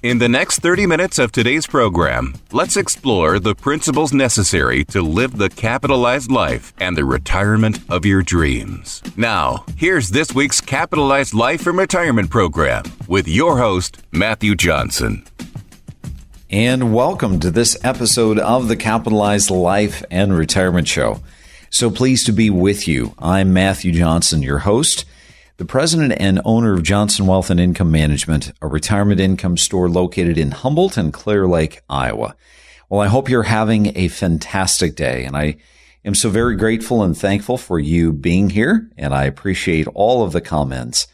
[0.00, 5.38] In the next 30 minutes of today's program, let's explore the principles necessary to live
[5.38, 9.02] the capitalized life and the retirement of your dreams.
[9.16, 15.24] Now, here's this week's Capitalized Life and Retirement program with your host, Matthew Johnson.
[16.48, 21.24] And welcome to this episode of the Capitalized Life and Retirement Show.
[21.70, 23.14] So pleased to be with you.
[23.18, 25.06] I'm Matthew Johnson, your host
[25.58, 30.38] the president and owner of Johnson Wealth and Income Management, a retirement income store located
[30.38, 32.36] in Humboldt and Clear Lake, Iowa.
[32.88, 35.56] Well, I hope you're having a fantastic day and I
[36.04, 38.88] am so very grateful and thankful for you being here.
[38.96, 41.08] And I appreciate all of the comments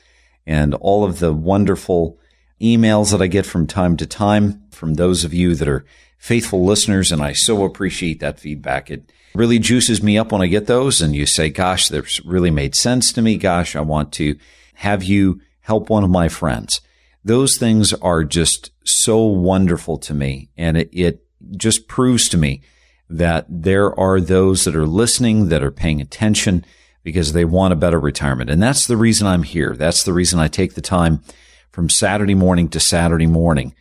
[0.46, 2.18] and all of the wonderful
[2.60, 5.84] emails that I get from time to time from those of you that are
[6.18, 7.12] faithful listeners.
[7.12, 8.90] And I so appreciate that feedback.
[8.90, 12.50] It really juices me up when I get those and you say, gosh, this really
[12.50, 13.36] made sense to me.
[13.36, 14.36] Gosh, I want to
[14.74, 16.80] have you help one of my friends.
[17.24, 20.50] Those things are just so wonderful to me.
[20.56, 21.26] And it, it
[21.56, 22.62] just proves to me
[23.08, 26.64] that there are those that are listening, that are paying attention
[27.02, 28.50] because they want a better retirement.
[28.50, 29.74] And that's the reason I'm here.
[29.76, 31.20] That's the reason I take the time
[31.70, 33.74] from Saturday morning to Saturday morning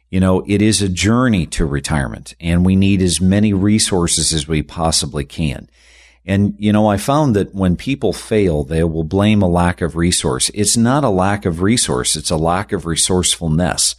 [0.09, 4.47] You know, it is a journey to retirement and we need as many resources as
[4.47, 5.67] we possibly can.
[6.25, 9.95] And, you know, I found that when people fail, they will blame a lack of
[9.95, 10.51] resource.
[10.53, 12.15] It's not a lack of resource.
[12.15, 13.95] It's a lack of resourcefulness.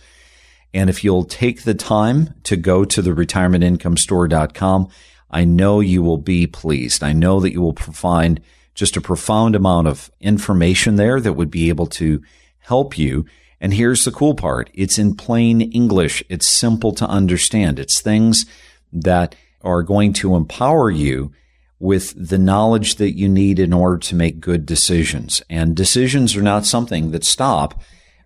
[0.74, 4.88] And if you'll take the time to go to the retirementincomestore.com
[5.32, 7.02] I know you will be pleased.
[7.02, 8.40] I know that you will find
[8.74, 12.22] just a profound amount of information there that would be able to
[12.58, 13.24] help you.
[13.60, 14.70] And here's the cool part.
[14.74, 16.22] It's in plain English.
[16.28, 17.78] It's simple to understand.
[17.78, 18.44] It's things
[18.92, 21.32] that are going to empower you
[21.78, 25.42] with the knowledge that you need in order to make good decisions.
[25.48, 27.80] And decisions are not something that stop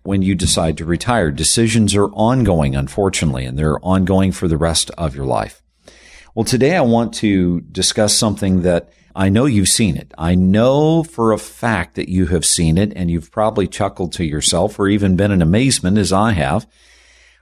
[0.07, 1.31] when you decide to retire.
[1.31, 5.61] Decisions are ongoing, unfortunately, and they're ongoing for the rest of your life.
[6.33, 10.13] Well, today I want to discuss something that I know you've seen it.
[10.17, 14.23] I know for a fact that you have seen it and you've probably chuckled to
[14.23, 16.65] yourself or even been in amazement as I have,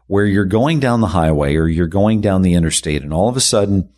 [0.07, 3.37] where you're going down the highway or you're going down the interstate and all of
[3.37, 3.91] a sudden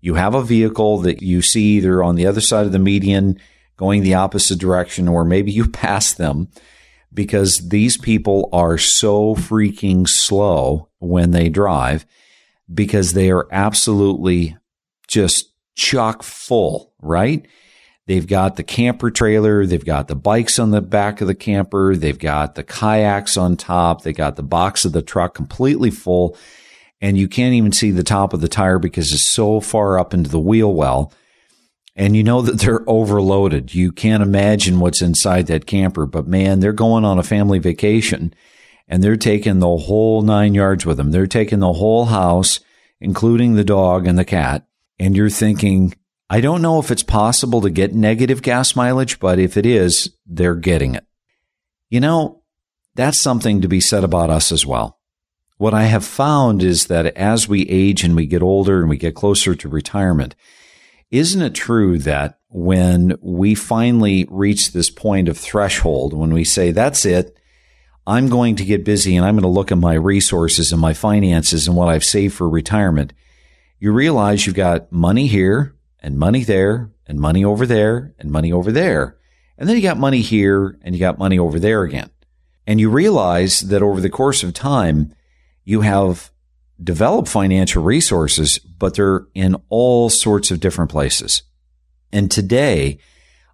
[0.00, 3.40] you have a vehicle that you see either on the other side of the median
[3.76, 6.46] going the opposite direction or maybe you pass them
[7.12, 12.06] because these people are so freaking slow when they drive
[12.72, 14.56] because they are absolutely
[15.08, 17.46] just chock full, right?
[18.06, 19.64] They've got the camper trailer.
[19.64, 21.94] They've got the bikes on the back of the camper.
[21.96, 24.02] They've got the kayaks on top.
[24.02, 26.36] They got the box of the truck completely full.
[27.00, 30.14] And you can't even see the top of the tire because it's so far up
[30.14, 31.12] into the wheel well.
[31.94, 33.74] And you know that they're overloaded.
[33.74, 38.34] You can't imagine what's inside that camper, but man, they're going on a family vacation
[38.88, 41.10] and they're taking the whole nine yards with them.
[41.10, 42.60] They're taking the whole house,
[43.00, 44.66] including the dog and the cat.
[44.98, 45.94] And you're thinking,
[46.30, 50.10] I don't know if it's possible to get negative gas mileage, but if it is,
[50.26, 51.04] they're getting it.
[51.90, 52.42] You know,
[52.94, 54.98] that's something to be said about us as well.
[55.58, 58.96] What I have found is that as we age and we get older and we
[58.96, 60.34] get closer to retirement,
[61.12, 66.72] isn't it true that when we finally reach this point of threshold, when we say,
[66.72, 67.36] that's it,
[68.06, 70.94] I'm going to get busy and I'm going to look at my resources and my
[70.94, 73.12] finances and what I've saved for retirement,
[73.78, 78.50] you realize you've got money here and money there and money over there and money
[78.50, 79.18] over there.
[79.58, 82.10] And then you got money here and you got money over there again.
[82.66, 85.14] And you realize that over the course of time,
[85.64, 86.31] you have
[86.82, 91.42] developed financial resources, but they're in all sorts of different places.
[92.12, 92.98] And today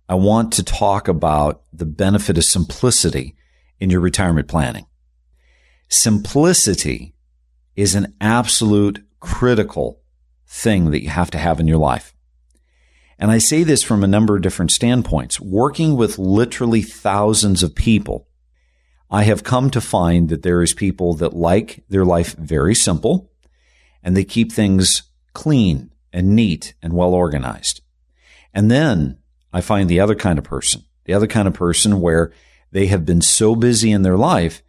[0.08, 3.36] I want to talk about the benefit of simplicity
[3.78, 4.86] in your retirement planning.
[5.88, 7.14] Simplicity
[7.76, 10.00] is an absolute critical
[10.46, 12.14] thing that you have to have in your life.
[13.18, 15.40] And I say this from a number of different standpoints.
[15.40, 18.28] Working with literally thousands of people,
[19.10, 23.30] I have come to find that there is people that like their life very simple
[24.02, 27.80] and they keep things clean and neat and well organized.
[28.52, 29.18] And then
[29.52, 32.32] I find the other kind of person, the other kind of person where
[32.70, 34.62] they have been so busy in their life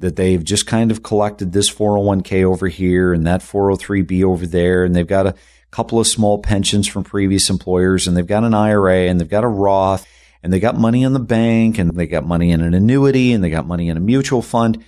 [0.00, 4.84] that they've just kind of collected this 401k over here and that 403b over there.
[4.84, 5.34] And they've got a
[5.70, 9.44] couple of small pensions from previous employers and they've got an IRA and they've got
[9.44, 10.06] a Roth
[10.44, 13.42] and they got money in the bank and they got money in an annuity and
[13.42, 14.84] they got money in a mutual fund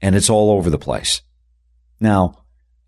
[0.00, 1.22] and it's all over the place.
[1.98, 2.44] Now,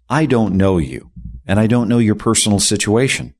[0.08, 1.10] I don't know you
[1.44, 3.34] and I don't know your personal situation.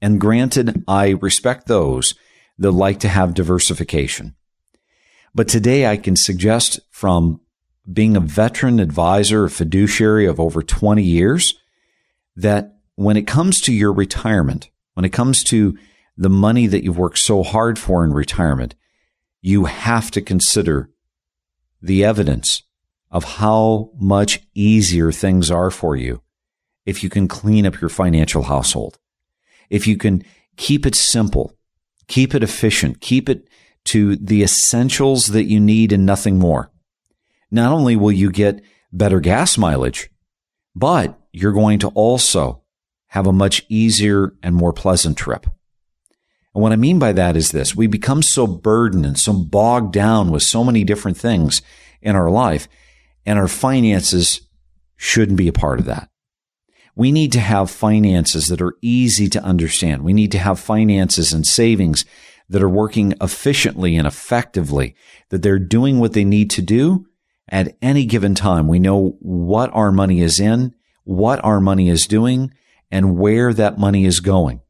[0.00, 2.14] And granted, I respect those
[2.56, 4.34] that like to have diversification.
[5.34, 7.42] But today I can suggest from
[7.90, 11.54] being a veteran advisor, a fiduciary of over 20 years,
[12.34, 15.76] that when it comes to your retirement, when it comes to
[16.16, 18.74] the money that you've worked so hard for in retirement,
[19.40, 20.90] you have to consider
[21.80, 22.62] the evidence
[23.10, 26.22] of how much easier things are for you
[26.86, 28.98] if you can clean up your financial household.
[29.68, 30.24] If you can
[30.56, 31.56] keep it simple,
[32.06, 33.48] keep it efficient, keep it
[33.84, 36.70] to the essentials that you need and nothing more.
[37.50, 40.10] Not only will you get better gas mileage,
[40.74, 42.62] but you're going to also
[43.08, 45.46] have a much easier and more pleasant trip.
[46.54, 47.76] And what I mean by that is this.
[47.76, 51.62] We become so burdened and so bogged down with so many different things
[52.02, 52.68] in our life
[53.24, 54.40] and our finances
[54.96, 56.08] shouldn't be a part of that.
[56.96, 60.02] We need to have finances that are easy to understand.
[60.02, 62.04] We need to have finances and savings
[62.48, 64.96] that are working efficiently and effectively,
[65.28, 67.06] that they're doing what they need to do
[67.48, 68.66] at any given time.
[68.66, 70.74] We know what our money is in,
[71.04, 72.52] what our money is doing,
[72.90, 74.60] and where that money is going.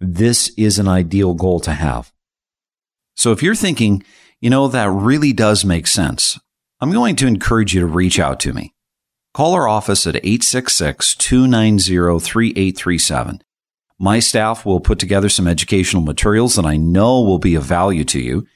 [0.00, 2.10] This is an ideal goal to have.
[3.14, 4.02] So if you're thinking,
[4.40, 6.38] you know, that really does make sense,
[6.80, 8.74] I'm going to encourage you to reach out to me.
[9.34, 13.42] Call our office at 866 290 3837.
[13.98, 18.04] My staff will put together some educational materials that I know will be of value
[18.04, 18.46] to you,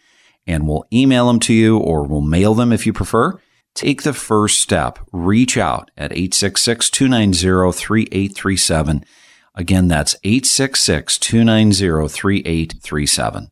[0.47, 3.39] and we'll email them to you or we'll mail them if you prefer.
[3.75, 4.99] Take the first step.
[5.13, 9.05] Reach out at 866 290 3837.
[9.55, 13.49] Again, that's 866 290 3837.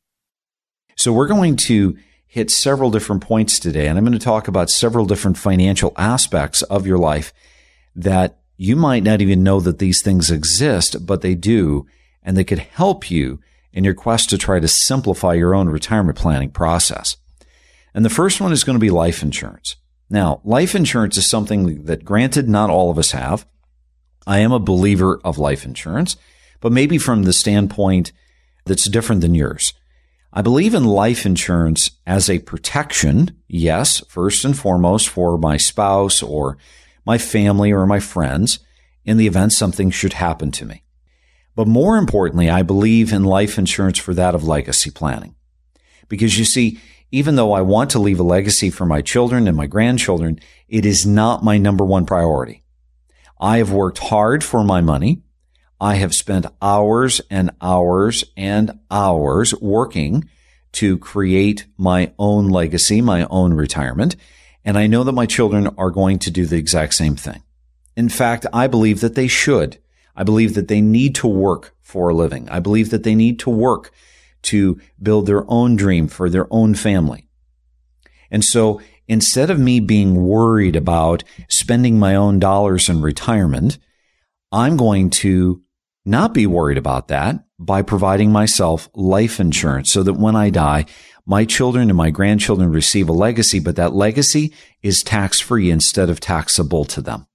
[0.97, 1.97] So we're going to
[2.27, 6.63] hit several different points today, and I'm going to talk about several different financial aspects
[6.63, 7.33] of your life
[7.95, 11.87] that you might not even know that these things exist, but they do,
[12.23, 13.41] and they could help you
[13.73, 17.17] in your quest to try to simplify your own retirement planning process.
[17.95, 19.77] And the first one is going to be life insurance.
[20.09, 23.47] Now, life insurance is something that granted not all of us have.
[24.27, 26.17] I am a believer of life insurance,
[26.61, 28.13] but maybe from the standpoint
[28.65, 29.75] that's different than yours.
[30.33, 36.23] I believe in life insurance as a protection, yes, first and foremost for my spouse
[36.23, 36.57] or
[37.05, 38.61] my family, or my friends
[39.05, 40.85] in the event something should happen to me.
[41.55, 45.35] But more importantly, I believe in life insurance for that of legacy planning.
[46.09, 46.79] Because you see,
[47.11, 50.87] even though I want to leave a legacy for my children and my grandchildren, it
[50.87, 52.62] is not my number one priority.
[53.43, 55.23] I have worked hard for my money.
[55.81, 60.31] I have spent hours and hours and hours working
[60.75, 64.15] to create my own legacy, my own retirement.
[64.65, 67.43] And I know that my children are going to do the exact same thing.
[67.97, 69.79] In fact, I believe that they should.
[70.15, 72.49] I believe that they need to work for a living.
[72.49, 73.91] I believe that they need to work
[74.43, 77.27] to build their own dream for their own family.
[78.31, 78.81] And so
[79.13, 83.79] instead of me being worried about spending my own dollars in retirement,
[84.51, 85.63] I'm going to
[86.05, 90.87] not be worried about that by providing myself life insurance so that when I die,
[91.25, 94.53] My children and my grandchildren receive a legacy, but that legacy
[94.83, 97.27] is tax free instead of taxable to them.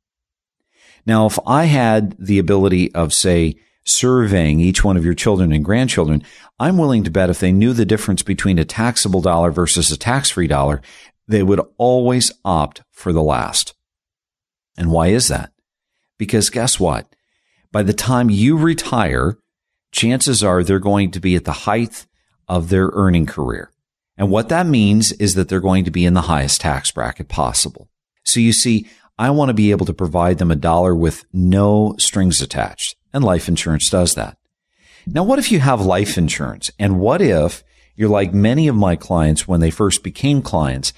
[1.05, 3.55] Now, if I had the ability of, say,
[3.86, 6.22] surveying each one of your children and grandchildren,
[6.60, 9.98] I'm willing to bet if they knew the difference between a taxable dollar versus a
[9.98, 10.81] tax free dollar,
[11.27, 13.74] they would always opt for the last.
[14.77, 15.51] And why is that?
[16.17, 17.13] Because guess what?
[17.72, 19.38] By the time you retire,
[19.91, 22.05] chances are they're going to be at the height
[22.48, 23.72] of their earning career.
[24.17, 27.27] And what that means is that they're going to be in the highest tax bracket
[27.27, 27.89] possible.
[28.24, 28.88] So you see,
[29.19, 32.96] I want to be able to provide them a dollar with no strings attached.
[33.13, 34.38] And life insurance does that.
[35.05, 36.69] Now, what if you have life insurance?
[36.77, 37.63] And what if
[37.96, 40.93] you're like many of my clients when they first became clients,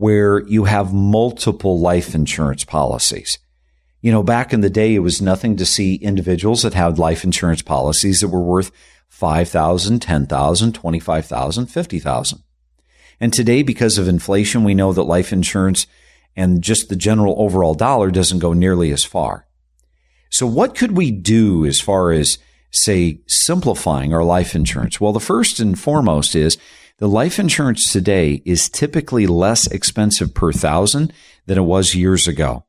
[0.00, 3.38] where you have multiple life insurance policies?
[4.00, 7.22] You know, back in the day, it was nothing to see individuals that had life
[7.22, 8.70] insurance policies that were worth
[9.10, 12.42] 5,000, 10,000, 25,000, 50,000.
[13.20, 15.86] And today, because of inflation, we know that life insurance
[16.34, 19.46] and just the general overall dollar doesn't go nearly as far.
[20.30, 22.38] So what could we do as far as,
[22.70, 24.98] say, simplifying our life insurance?
[24.98, 26.56] Well, the first and foremost is
[27.00, 31.12] the life insurance today is typically less expensive per thousand
[31.46, 32.66] than it was years ago.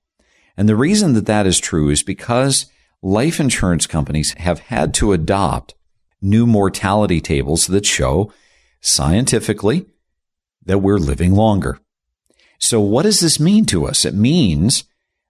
[0.56, 2.68] And the reason that that is true is because
[3.02, 5.76] life insurance companies have had to adopt
[6.22, 8.32] new mortality tables that show
[8.80, 9.86] scientifically
[10.66, 11.80] that we're living longer.
[12.58, 14.06] So what does this mean to us?
[14.06, 14.86] It means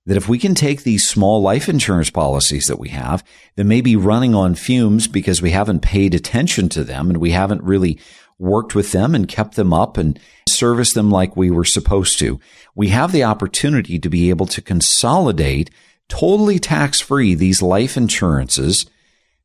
[0.05, 3.23] that if we can take these small life insurance policies that we have
[3.55, 7.31] that may be running on fumes because we haven't paid attention to them and we
[7.31, 7.99] haven't really
[8.41, 10.19] worked with them and kept them up and
[10.49, 12.39] serviced them like we were supposed to,
[12.75, 15.69] we have the opportunity to be able to consolidate
[16.09, 18.85] totally tax free these life insurances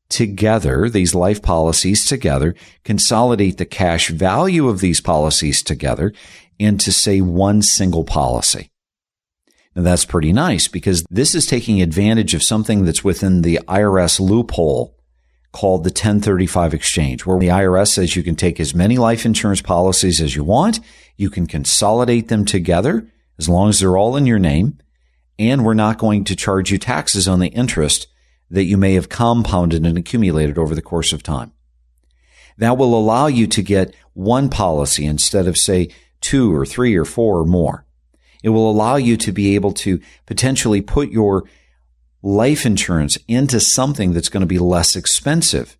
[0.09, 6.11] together, these life policies together, consolidate the cash value of these policies together
[6.57, 8.71] into say one single policy.
[9.75, 14.19] Now that's pretty nice because this is taking advantage of something that's within the IRS
[14.19, 14.96] loophole
[15.51, 19.61] called the 1035 exchange, where the IRS says you can take as many life insurance
[19.61, 20.79] policies as you want.
[21.15, 23.07] You can consolidate them together
[23.39, 24.77] as long as they're all in your name.
[25.39, 28.07] And we're not going to charge you taxes on the interest
[28.49, 31.53] that you may have compounded and accumulated over the course of time.
[32.57, 35.89] That will allow you to get one policy instead of say
[36.21, 37.85] two or three or four or more.
[38.43, 41.43] It will allow you to be able to potentially put your
[42.21, 45.77] life insurance into something that's going to be less expensive.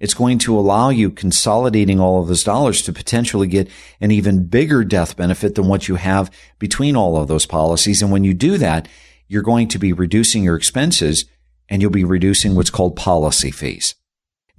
[0.00, 4.46] It's going to allow you consolidating all of those dollars to potentially get an even
[4.46, 8.02] bigger death benefit than what you have between all of those policies.
[8.02, 8.88] And when you do that,
[9.28, 11.24] you're going to be reducing your expenses
[11.68, 13.94] and you'll be reducing what's called policy fees.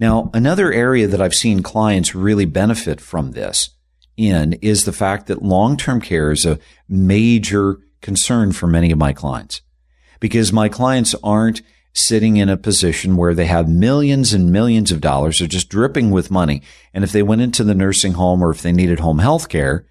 [0.00, 3.70] Now, another area that I've seen clients really benefit from this
[4.16, 9.12] in is the fact that long-term care is a major concern for many of my
[9.12, 9.60] clients
[10.24, 11.60] because my clients aren't
[11.92, 15.38] sitting in a position where they have millions and millions of dollars.
[15.38, 16.62] They're just dripping with money.
[16.94, 19.84] And if they went into the nursing home or if they needed home health care,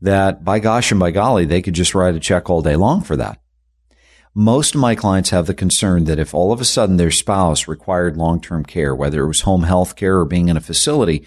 [0.00, 3.00] that by gosh and by golly, they could just write a check all day long
[3.02, 3.40] for that.
[4.36, 7.66] Most of my clients have the concern that if all of a sudden their spouse
[7.66, 11.26] required long-term care, whether it was home health care or being in a facility,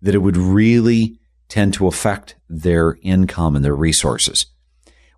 [0.00, 4.46] that it would really tend to affect their income and their resources.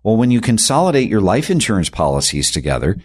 [0.03, 2.97] Well, when you consolidate your life insurance policies together,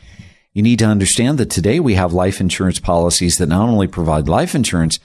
[0.52, 4.28] you need to understand that today we have life insurance policies that not only provide
[4.28, 4.98] life insurance,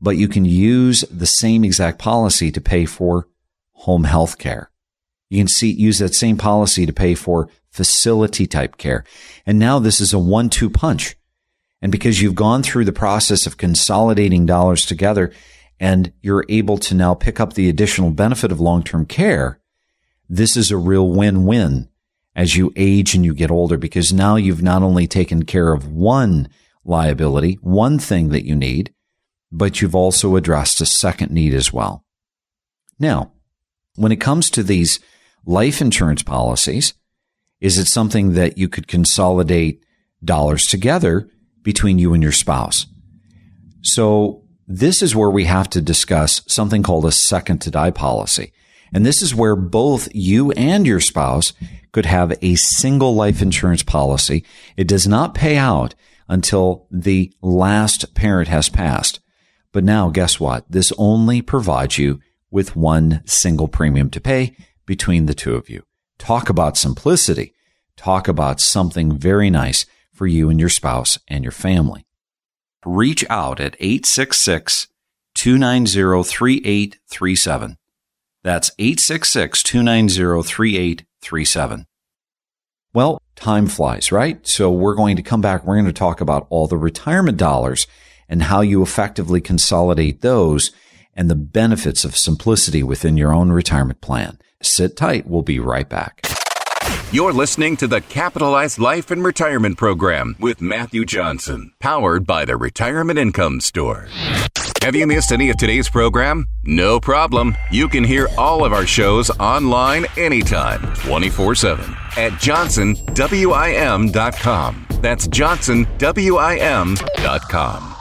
[0.00, 3.28] but you can use the same exact policy to pay for
[3.72, 4.70] home health care.
[5.28, 9.04] You can see, use that same policy to pay for facility type care.
[9.44, 11.16] And now this is a one two punch.
[11.82, 15.32] And because you've gone through the process of consolidating dollars together
[15.78, 19.58] and you're able to now pick up the additional benefit of long term care,
[20.28, 21.88] this is a real win win
[22.34, 25.86] as you age and you get older because now you've not only taken care of
[25.86, 26.48] one
[26.84, 28.92] liability, one thing that you need,
[29.52, 32.04] but you've also addressed a second need as well.
[32.98, 33.32] Now,
[33.96, 34.98] when it comes to these
[35.46, 36.94] life insurance policies,
[37.60, 39.84] is it something that you could consolidate
[40.22, 41.28] dollars together
[41.62, 42.86] between you and your spouse?
[43.82, 48.52] So this is where we have to discuss something called a second to die policy.
[48.94, 51.52] And this is where both you and your spouse
[51.90, 54.44] could have a single life insurance policy.
[54.76, 55.96] It does not pay out
[56.28, 59.18] until the last parent has passed.
[59.72, 60.64] But now guess what?
[60.70, 62.20] This only provides you
[62.52, 65.82] with one single premium to pay between the two of you.
[66.16, 67.52] Talk about simplicity.
[67.96, 72.06] Talk about something very nice for you and your spouse and your family.
[72.84, 74.86] Reach out at 866
[75.34, 77.76] 290 3837
[78.44, 81.86] That's 866 290 3837.
[82.92, 84.46] Well, time flies, right?
[84.46, 85.64] So we're going to come back.
[85.64, 87.86] We're going to talk about all the retirement dollars
[88.28, 90.70] and how you effectively consolidate those
[91.14, 94.38] and the benefits of simplicity within your own retirement plan.
[94.62, 95.26] Sit tight.
[95.26, 96.26] We'll be right back.
[97.12, 102.56] You're listening to the Capitalized Life and Retirement Program with Matthew Johnson, powered by the
[102.56, 104.08] Retirement Income Store.
[104.84, 106.46] Have you missed any of today's program?
[106.62, 107.56] No problem.
[107.70, 114.86] You can hear all of our shows online anytime, 24 7 at johnsonwim.com.
[115.00, 117.94] That's johnsonwim.com.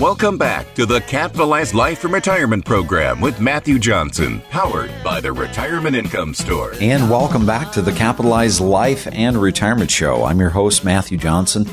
[0.00, 5.32] Welcome back to the Capitalized Life and Retirement Program with Matthew Johnson, powered by the
[5.32, 6.74] Retirement Income Store.
[6.80, 10.22] And welcome back to the Capitalized Life and Retirement Show.
[10.22, 11.66] I'm your host, Matthew Johnson,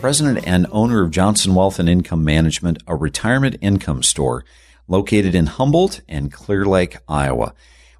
[0.00, 4.46] president and owner of Johnson Wealth and Income Management, a retirement income store
[4.88, 7.52] located in Humboldt and Clear Lake, Iowa.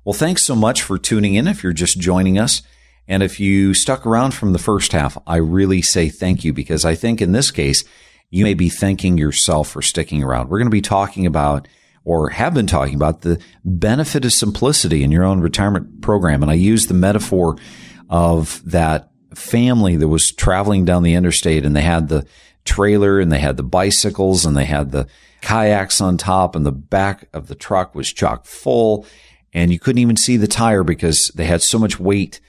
[0.02, 2.62] Well, thanks so much for tuning in if you're just joining us.
[3.06, 6.86] And if you stuck around from the first half, I really say thank you because
[6.86, 7.84] I think in this case,
[8.30, 10.48] you may be thanking yourself for sticking around.
[10.48, 11.68] We're going to be talking about
[12.04, 16.40] or have been talking about the benefit of simplicity in your own retirement program.
[16.42, 17.58] And I use the metaphor
[18.08, 22.26] of that family that was traveling down the interstate and they had the
[22.64, 25.06] trailer and they had the bicycles and they had the
[25.40, 29.06] kayaks on top and the back of the truck was chock full
[29.52, 32.40] and you couldn't even see the tire because they had so much weight.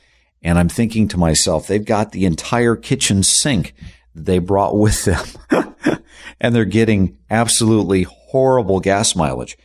[0.44, 3.74] And I'm thinking to myself, they've got the entire kitchen sink
[4.14, 5.26] they brought with them
[6.42, 9.58] and they're getting absolutely horrible gas mileage.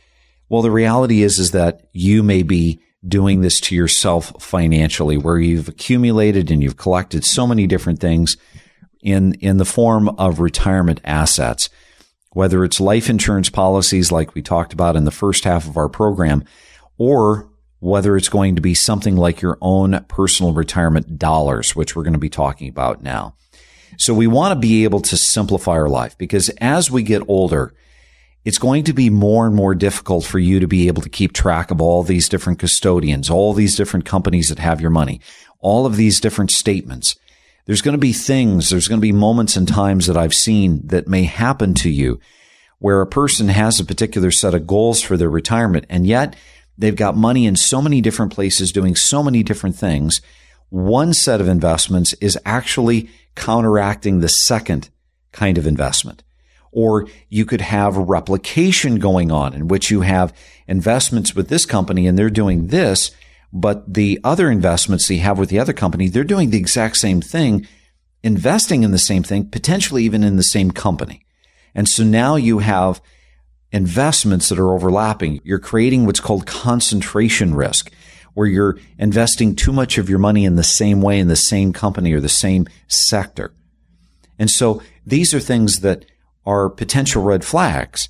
[0.49, 5.39] Well, the reality is, is that you may be doing this to yourself financially where
[5.39, 8.37] you've accumulated and you've collected so many different things
[9.01, 11.69] in, in the form of retirement assets,
[12.31, 15.89] whether it's life insurance policies like we talked about in the first half of our
[15.89, 16.43] program,
[16.97, 17.49] or
[17.79, 22.13] whether it's going to be something like your own personal retirement dollars, which we're going
[22.13, 23.35] to be talking about now.
[23.97, 27.73] So we want to be able to simplify our life because as we get older,
[28.47, 31.33] it's going to be more and more difficult for you to be able to keep
[31.33, 35.19] track of all these different custodians, all these different companies that have your money,
[35.59, 37.17] all of these different statements.
[37.65, 40.79] There's going to be things, there's going to be moments and times that I've seen
[40.87, 42.21] that may happen to you
[42.79, 46.33] where a person has a particular set of goals for their retirement and yet
[46.77, 50.21] they've got money in so many different places doing so many different things.
[50.69, 54.89] One set of investments is actually counteracting the second
[55.33, 56.23] kind of investment.
[56.77, 60.31] Or you could have replication going on in which you have
[60.67, 63.09] investments with this company and they're doing this,
[63.51, 67.19] but the other investments you have with the other company, they're doing the exact same
[67.19, 67.65] thing,
[68.21, 71.25] investing in the same thing, potentially even in the same company.
[71.73, 73.01] And so now you have
[73.71, 75.41] investments that are overlapping.
[75.43, 77.91] You're creating what's called concentration risk
[78.35, 81.73] where you're investing too much of your money in the same way in the same
[81.73, 83.51] company or the same sector.
[84.37, 86.05] And so these are things that
[86.47, 88.07] are potential red flags.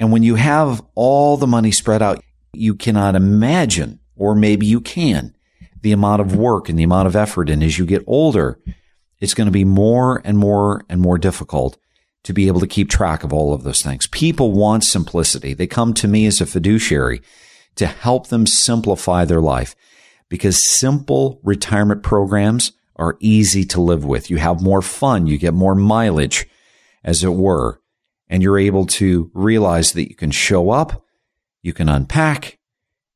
[0.00, 4.80] And when you have all the money spread out, you cannot imagine, or maybe you
[4.80, 5.36] can,
[5.82, 7.50] the amount of work and the amount of effort.
[7.50, 8.58] And as you get older,
[9.20, 11.78] it's going to be more and more and more difficult
[12.24, 14.06] to be able to keep track of all of those things.
[14.06, 15.52] People want simplicity.
[15.52, 17.20] They come to me as a fiduciary
[17.76, 19.76] to help them simplify their life
[20.28, 24.30] because simple retirement programs are easy to live with.
[24.30, 25.26] You have more fun.
[25.26, 26.48] You get more mileage,
[27.06, 27.80] as it were,
[28.28, 31.02] and you're able to realize that you can show up,
[31.62, 32.58] you can unpack,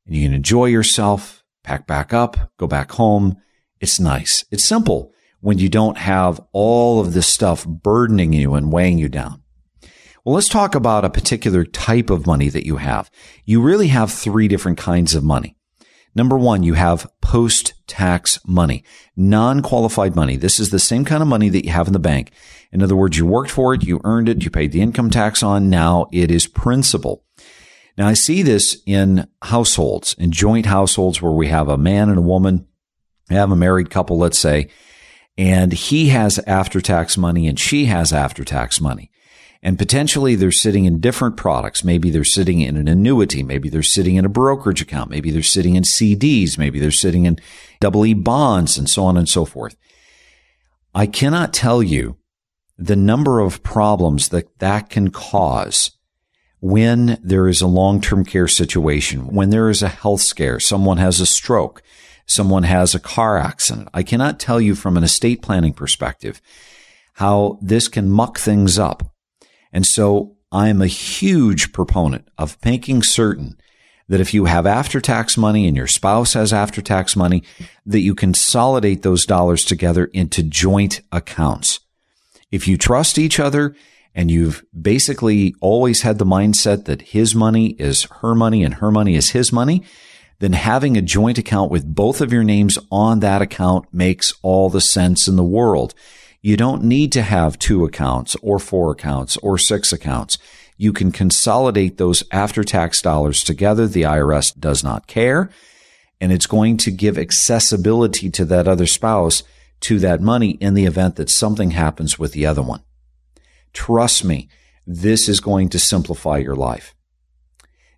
[0.07, 3.37] and you can enjoy yourself, pack back up, go back home.
[3.79, 4.45] It's nice.
[4.49, 9.09] It's simple when you don't have all of this stuff burdening you and weighing you
[9.09, 9.43] down.
[10.23, 13.11] Well, let's talk about a particular type of money that you have.
[13.43, 15.55] You really have three different kinds of money.
[16.13, 18.83] Number one, you have post-tax money,
[19.15, 20.35] non-qualified money.
[20.35, 22.31] This is the same kind of money that you have in the bank.
[22.71, 25.43] In other words, you worked for it, you earned it, you paid the income tax
[25.43, 25.69] on.
[25.69, 27.23] Now it is principal.
[27.97, 32.17] Now I see this in households, in joint households where we have a man and
[32.17, 32.67] a woman,
[33.29, 34.69] we have a married couple, let's say,
[35.37, 39.11] and he has after-tax money and she has after-tax money.
[39.63, 41.83] And potentially they're sitting in different products.
[41.83, 43.43] Maybe they're sitting in an annuity.
[43.43, 45.11] Maybe they're sitting in a brokerage account.
[45.11, 46.57] Maybe they're sitting in CDs.
[46.57, 47.37] Maybe they're sitting in
[47.79, 49.75] double E bonds and so on and so forth.
[50.95, 52.17] I cannot tell you
[52.81, 55.91] the number of problems that that can cause
[56.61, 61.19] when there is a long-term care situation, when there is a health scare, someone has
[61.19, 61.83] a stroke,
[62.25, 63.87] someone has a car accident.
[63.93, 66.41] I cannot tell you from an estate planning perspective
[67.13, 69.03] how this can muck things up.
[69.71, 73.59] And so I am a huge proponent of making certain
[74.07, 77.43] that if you have after tax money and your spouse has after tax money,
[77.85, 81.79] that you consolidate those dollars together into joint accounts.
[82.51, 83.75] If you trust each other
[84.13, 88.91] and you've basically always had the mindset that his money is her money and her
[88.91, 89.83] money is his money,
[90.39, 94.69] then having a joint account with both of your names on that account makes all
[94.69, 95.93] the sense in the world.
[96.41, 100.39] You don't need to have two accounts or four accounts or six accounts.
[100.77, 103.85] You can consolidate those after tax dollars together.
[103.85, 105.51] The IRS does not care.
[106.19, 109.43] And it's going to give accessibility to that other spouse
[109.81, 112.83] to that money in the event that something happens with the other one.
[113.73, 114.49] Trust me,
[114.85, 116.95] this is going to simplify your life.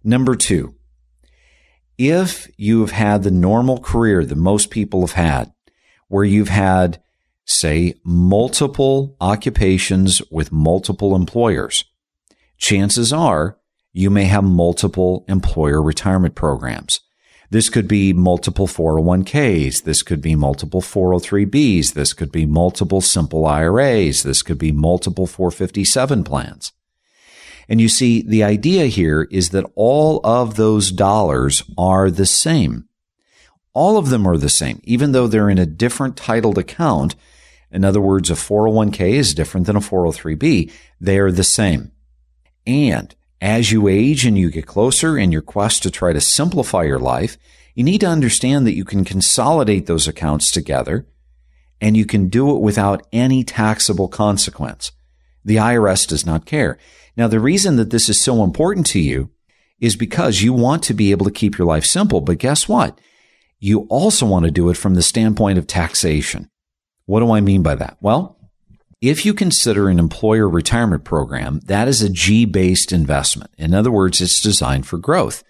[0.03, 0.75] Number two,
[1.97, 5.53] if you have had the normal career that most people have had,
[6.07, 7.01] where you've had,
[7.45, 11.85] say, multiple occupations with multiple employers,
[12.57, 13.57] chances are
[13.93, 16.99] you may have multiple employer retirement programs.
[17.53, 19.83] This could be multiple 401ks.
[19.83, 21.93] This could be multiple 403bs.
[21.93, 24.23] This could be multiple simple IRAs.
[24.23, 26.71] This could be multiple 457 plans.
[27.69, 32.89] And you see, the idea here is that all of those dollars are the same.
[33.75, 37.13] All of them are the same, even though they're in a different titled account.
[37.71, 40.71] In other words, a 401k is different than a 403b.
[40.99, 41.91] They are the same.
[42.65, 46.83] And as you age and you get closer in your quest to try to simplify
[46.83, 47.37] your life,
[47.75, 51.05] you need to understand that you can consolidate those accounts together
[51.81, 54.93] and you can do it without any taxable consequence.
[55.43, 56.77] The IRS does not care.
[57.17, 59.29] Now, the reason that this is so important to you
[59.77, 62.21] is because you want to be able to keep your life simple.
[62.21, 62.97] But guess what?
[63.59, 66.49] You also want to do it from the standpoint of taxation.
[67.07, 67.97] What do I mean by that?
[67.99, 68.37] Well,
[69.09, 73.51] if you consider an employer retirement program, that is a G based investment.
[73.57, 75.43] In other words, it's designed for growth.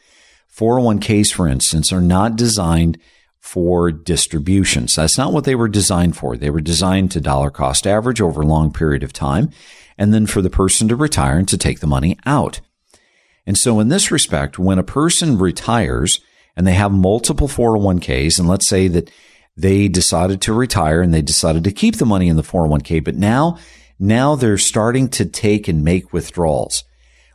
[0.52, 2.98] 401ks, for instance, are not designed
[3.40, 4.96] for distributions.
[4.96, 6.36] That's not what they were designed for.
[6.36, 9.52] They were designed to dollar cost average over a long period of time
[10.00, 12.60] and then for the person to retire and to take the money out.
[13.46, 16.20] And so in this respect, when a person retires
[16.56, 19.12] and they have multiple 401ks, and let's say that
[19.56, 23.16] they decided to retire and they decided to keep the money in the 401k, but
[23.16, 23.58] now,
[24.00, 26.84] now they're starting to take and make withdrawals.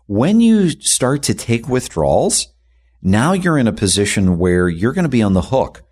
[0.07, 2.49] When you start to take withdrawals,
[3.03, 5.83] now you're in a position where you're going to be on the hook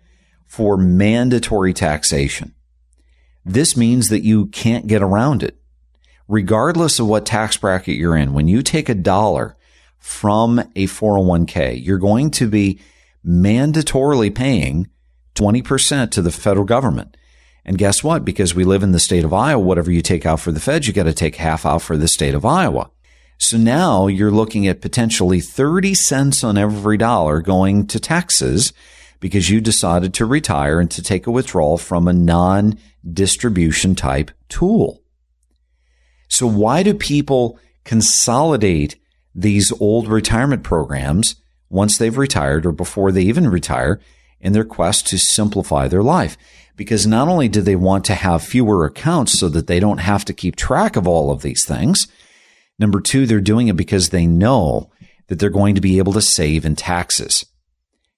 [0.45, 2.53] for mandatory taxation.
[3.45, 5.57] This means that you can't get around it.
[6.27, 9.55] Regardless of what tax bracket you're in, when you take a dollar
[9.97, 12.79] from a 401k, you're going to be
[13.25, 14.89] mandatorily paying
[15.37, 17.15] 20% to the federal government.
[17.65, 18.23] And guess what?
[18.23, 20.87] Because we live in the state of Iowa, whatever you take out for the feds,
[20.87, 22.89] you got to take half out for the state of Iowa.
[23.37, 28.73] So now you're looking at potentially 30 cents on every dollar going to taxes
[29.19, 34.31] because you decided to retire and to take a withdrawal from a non distribution type
[34.49, 35.01] tool.
[36.29, 38.97] So why do people consolidate
[39.35, 41.35] these old retirement programs
[41.69, 43.99] once they've retired or before they even retire
[44.39, 46.37] in their quest to simplify their life.
[46.75, 50.23] Because not only do they want to have fewer accounts so that they don't have
[50.25, 52.07] to keep track of all of these things,
[52.77, 54.91] number two, they're doing it because they know
[55.27, 57.45] that they're going to be able to save in taxes.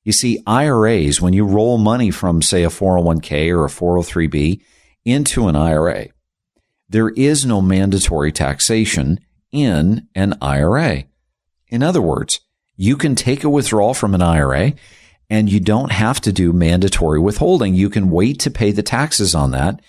[0.03, 4.61] You see, IRAs, when you roll money from, say, a 401k or a 403b
[5.05, 6.07] into an IRA,
[6.89, 9.19] there is no mandatory taxation
[9.51, 11.05] in an IRA.
[11.67, 12.39] In other words,
[12.75, 14.73] you can take a withdrawal from an IRA
[15.29, 17.75] and you don't have to do mandatory withholding.
[17.75, 19.81] You can wait to pay the taxes on that.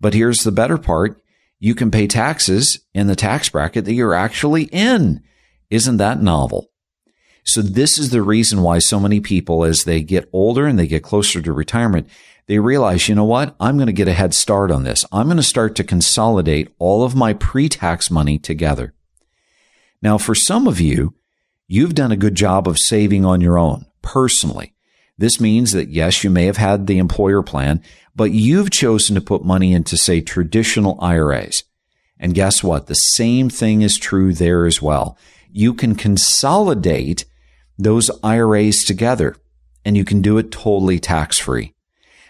[0.00, 1.20] But here's the better part.
[1.58, 5.22] You can pay taxes in the tax bracket that you're actually in.
[5.70, 6.70] Isn't that novel?
[7.44, 10.86] So this is the reason why so many people, as they get older and they
[10.86, 12.08] get closer to retirement,
[12.46, 13.56] they realize, you know what?
[13.58, 15.04] I'm going to get a head start on this.
[15.12, 18.94] I'm going to start to consolidate all of my pre-tax money together.
[20.00, 21.14] Now, for some of you,
[21.66, 24.74] you've done a good job of saving on your own personally.
[25.18, 27.82] This means that yes, you may have had the employer plan,
[28.14, 31.64] but you've chosen to put money into say traditional IRAs.
[32.18, 32.86] And guess what?
[32.86, 35.18] The same thing is true there as well.
[35.50, 37.24] You can consolidate
[37.78, 39.36] those IRAs together
[39.84, 41.74] and you can do it totally tax free.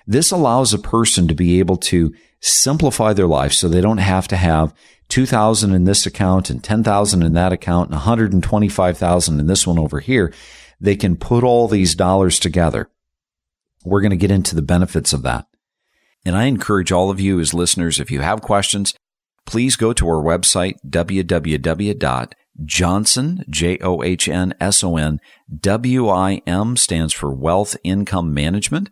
[0.06, 4.28] This allows a person to be able to simplify their life so they don't have
[4.28, 4.74] to have
[5.08, 10.00] 2000 in this account and 10,000 in that account and 125,000 in this one over
[10.00, 10.32] here.
[10.80, 12.88] They can put all these dollars together.
[13.84, 15.46] We're going to get into the benefits of that.
[16.24, 18.94] And I encourage all of you as listeners, if you have questions,
[19.46, 22.32] please go to our website, www
[22.64, 25.20] Johnson, J O H N S O N
[25.60, 28.90] W I M stands for Wealth Income Management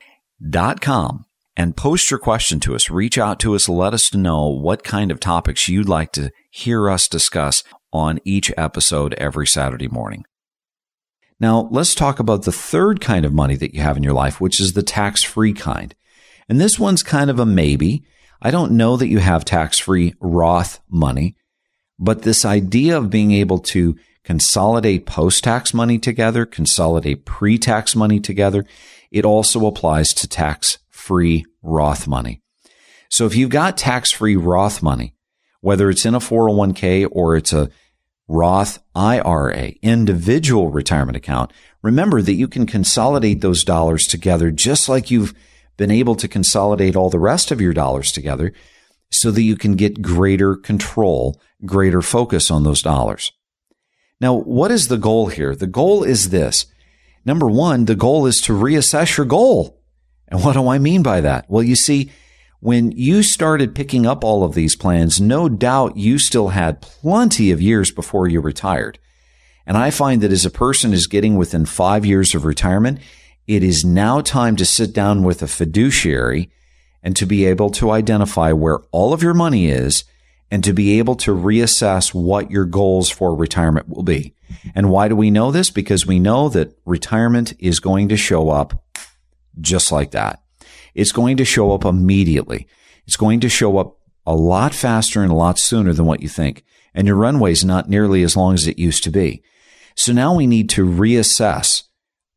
[0.49, 1.25] dot com
[1.57, 2.91] and post your question to us.
[2.91, 3.69] Reach out to us.
[3.69, 8.53] Let us know what kind of topics you'd like to hear us discuss on each
[8.57, 10.25] episode every Saturday morning.
[11.39, 14.41] Now, let's talk about the third kind of money that you have in your life,
[14.41, 15.95] which is the tax free kind.
[16.49, 18.05] And this one's kind of a maybe.
[18.41, 21.37] I don't know that you have tax free Roth money,
[21.99, 27.95] but this idea of being able to consolidate post tax money together, consolidate pre tax
[27.95, 28.65] money together,
[29.11, 32.43] it also applies to tax free Roth money.
[33.11, 35.15] So if you've got tax free Roth money,
[35.61, 37.71] whether it's in a 401k or it's a
[38.29, 45.11] Roth IRA, individual retirement account, remember that you can consolidate those dollars together just like
[45.11, 45.35] you've
[45.77, 48.53] been able to consolidate all the rest of your dollars together
[49.11, 53.33] so that you can get greater control, greater focus on those dollars.
[54.21, 55.55] Now, what is the goal here?
[55.55, 56.67] The goal is this.
[57.25, 59.81] Number one, the goal is to reassess your goal.
[60.29, 61.47] And what do I mean by that?
[61.49, 62.11] Well, you see,
[62.67, 67.53] when you started picking up all of these plans, no doubt you still had plenty
[67.53, 68.99] of years before you retired.
[69.69, 72.99] And I find that as a person is getting within five years of retirement,
[73.47, 76.51] it is now time to sit down with a fiduciary
[77.05, 80.03] and to be able to identify where all of your money is
[80.51, 84.35] and to be able to reassess what your goals for retirement will be.
[84.75, 85.71] And why do we know this?
[85.71, 88.83] Because we know that retirement is going to show up
[89.61, 90.43] just like that.
[90.97, 92.67] It's going to show up immediately.
[93.07, 96.29] It's going to show up a lot faster and a lot sooner than what you
[96.29, 96.65] think.
[96.95, 99.43] And your runway is not nearly as long as it used to be.
[99.95, 101.83] So now we need to reassess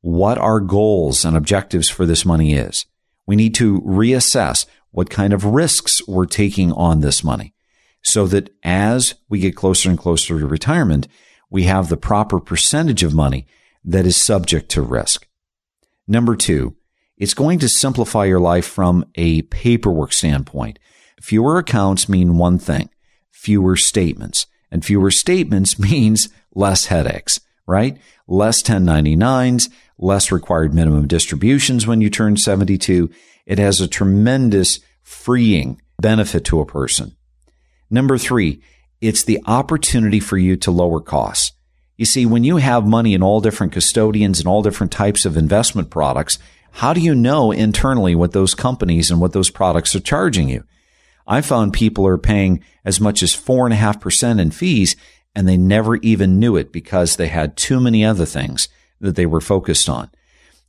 [0.01, 2.85] what our goals and objectives for this money is.
[3.25, 7.53] We need to reassess what kind of risks we're taking on this money
[8.01, 11.07] so that as we get closer and closer to retirement,
[11.49, 13.47] we have the proper percentage of money
[13.85, 15.27] that is subject to risk.
[16.07, 16.75] Number two,
[17.19, 20.79] it's going to simplify your life from a paperwork standpoint.
[21.21, 22.89] Fewer accounts mean one thing,
[23.29, 24.47] fewer statements.
[24.71, 27.97] And fewer statements means less headaches, right?
[28.27, 33.09] Less 1099s, less required minimum distributions when you turn 72.
[33.45, 37.15] It has a tremendous freeing benefit to a person.
[37.89, 38.61] Number three,
[39.01, 41.53] it's the opportunity for you to lower costs.
[41.97, 45.35] You see, when you have money in all different custodians and all different types of
[45.35, 46.39] investment products,
[46.71, 50.63] how do you know internally what those companies and what those products are charging you?
[51.27, 54.95] I found people are paying as much as four and a half percent in fees
[55.35, 58.67] and they never even knew it because they had too many other things
[58.99, 60.09] that they were focused on.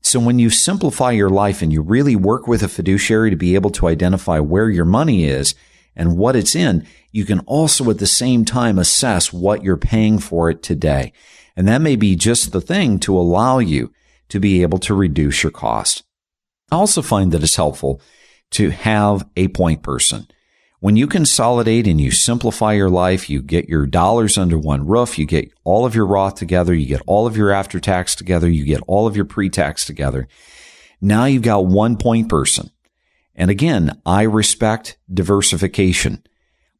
[0.02, 3.54] So when you simplify your life and you really work with a fiduciary to be
[3.54, 5.54] able to identify where your money is
[5.94, 10.18] and what it's in, you can also at the same time assess what you're paying
[10.18, 11.12] for it today.
[11.56, 13.92] And that may be just the thing to allow you
[14.30, 16.02] to be able to reduce your cost.
[16.72, 18.00] I also find that it's helpful
[18.52, 20.26] to have a point person.
[20.80, 25.18] When you consolidate and you simplify your life, you get your dollars under one roof,
[25.18, 28.48] you get all of your Roth together, you get all of your after tax together,
[28.48, 30.26] you get all of your pre tax together.
[31.00, 32.70] Now you've got one point person.
[33.34, 36.22] And again, I respect diversification,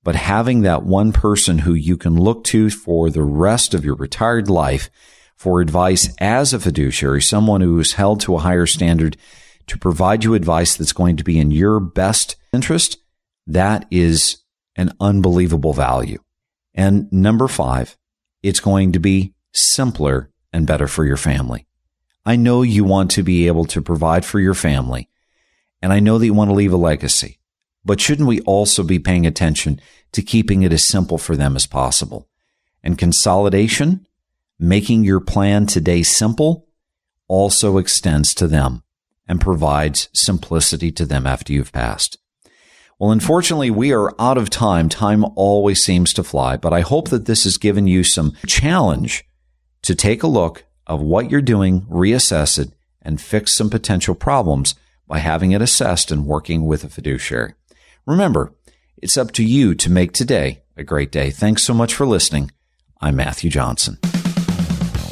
[0.03, 3.95] but having that one person who you can look to for the rest of your
[3.95, 4.91] retired life
[5.41, 9.17] for advice as a fiduciary, someone who is held to a higher standard
[9.67, 12.99] to provide you advice that's going to be in your best interest,
[13.47, 14.43] that is
[14.77, 16.19] an unbelievable value.
[16.75, 17.97] And number five,
[18.43, 21.67] it's going to be simpler and better for your family.
[22.27, 25.09] I know you want to be able to provide for your family,
[25.81, 27.39] and I know that you want to leave a legacy,
[27.83, 29.81] but shouldn't we also be paying attention
[30.13, 32.29] to keeping it as simple for them as possible?
[32.83, 34.07] And consolidation
[34.61, 36.69] making your plan today simple
[37.29, 38.83] also extends to them
[39.27, 42.19] and provides simplicity to them after you've passed.
[42.99, 44.91] Well, unfortunately, we are out of time.
[44.91, 49.25] Time always seems to fly, but I hope that this has given you some challenge
[49.83, 54.75] to take a look of what you're doing, reassess it, and fix some potential problems
[55.07, 57.55] by having it assessed and working with a fiduciary.
[58.07, 58.53] Remember,
[58.99, 61.31] it's up to you to make today a great day.
[61.31, 62.51] Thanks so much for listening.
[63.01, 63.99] I'm Matthew Johnson.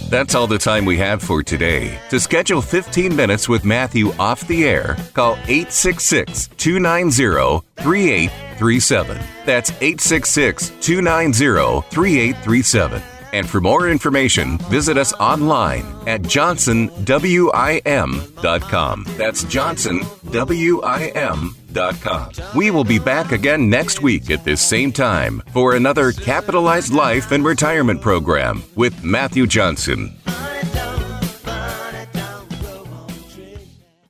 [0.08, 1.98] That's all the time we have for today.
[2.08, 9.18] To schedule 15 minutes with Matthew off the air, call 866 290 3837.
[9.44, 13.02] That's 866 290 3837.
[13.34, 19.04] And for more information, visit us online at johnsonwim.com.
[19.18, 21.57] That's johnsonwim.com.
[21.78, 22.56] capitalizedlifeinsurance.com.
[22.56, 27.32] We will be back again next week at this same time for another Capitalized Life
[27.32, 30.14] and Retirement program with Matthew Johnson.